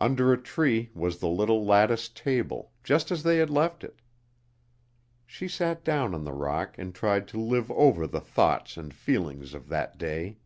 [0.00, 4.00] Under a tree was the little lattice table, just as they had left it.
[5.26, 9.52] She sat down on the rock and tried to live over the thoughts and feelings
[9.52, 10.38] of that day.